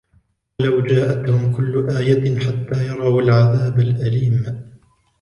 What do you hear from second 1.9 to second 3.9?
آيَةٍ حَتَّى يَرَوُا الْعَذَابَ